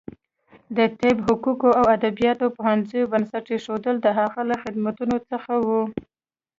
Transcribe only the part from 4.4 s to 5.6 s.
له خدمتونو څخه